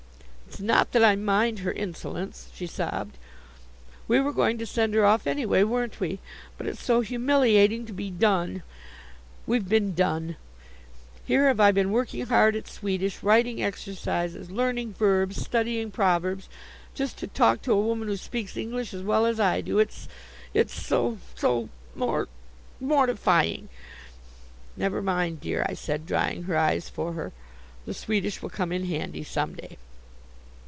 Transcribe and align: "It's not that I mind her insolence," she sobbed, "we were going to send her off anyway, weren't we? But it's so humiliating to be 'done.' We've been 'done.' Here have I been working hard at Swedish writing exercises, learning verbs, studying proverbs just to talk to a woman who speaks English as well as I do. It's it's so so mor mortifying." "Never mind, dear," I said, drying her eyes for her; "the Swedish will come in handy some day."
"It's 0.53 0.59
not 0.59 0.91
that 0.91 1.03
I 1.03 1.15
mind 1.15 1.59
her 1.59 1.71
insolence," 1.71 2.49
she 2.53 2.67
sobbed, 2.67 3.17
"we 4.09 4.19
were 4.19 4.33
going 4.33 4.57
to 4.57 4.65
send 4.65 4.93
her 4.95 5.05
off 5.05 5.25
anyway, 5.25 5.63
weren't 5.63 6.01
we? 6.01 6.19
But 6.57 6.67
it's 6.67 6.83
so 6.83 6.99
humiliating 6.99 7.85
to 7.85 7.93
be 7.93 8.09
'done.' 8.11 8.61
We've 9.47 9.67
been 9.69 9.93
'done.' 9.93 10.35
Here 11.25 11.47
have 11.47 11.61
I 11.61 11.71
been 11.71 11.91
working 11.93 12.25
hard 12.25 12.57
at 12.57 12.67
Swedish 12.67 13.23
writing 13.23 13.63
exercises, 13.63 14.51
learning 14.51 14.93
verbs, 14.95 15.37
studying 15.41 15.89
proverbs 15.89 16.49
just 16.93 17.15
to 17.19 17.27
talk 17.27 17.61
to 17.61 17.71
a 17.71 17.79
woman 17.81 18.09
who 18.09 18.17
speaks 18.17 18.57
English 18.57 18.93
as 18.93 19.03
well 19.03 19.25
as 19.25 19.39
I 19.39 19.61
do. 19.61 19.79
It's 19.79 20.09
it's 20.53 20.73
so 20.73 21.19
so 21.33 21.69
mor 21.95 22.27
mortifying." 22.81 23.69
"Never 24.75 25.01
mind, 25.01 25.39
dear," 25.39 25.65
I 25.69 25.75
said, 25.75 26.05
drying 26.05 26.43
her 26.43 26.57
eyes 26.57 26.89
for 26.89 27.13
her; 27.13 27.31
"the 27.85 27.93
Swedish 27.93 28.41
will 28.41 28.49
come 28.49 28.73
in 28.73 28.83
handy 28.85 29.23
some 29.23 29.53
day." 29.55 29.77